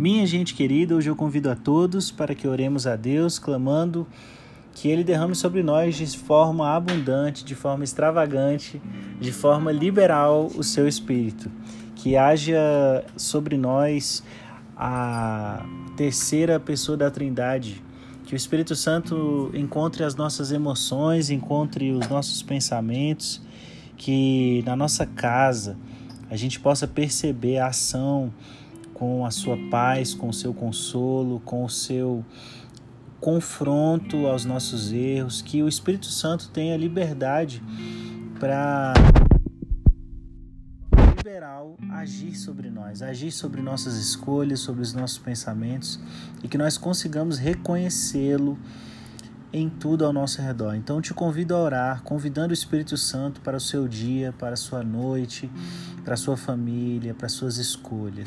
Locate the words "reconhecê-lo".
47.38-48.58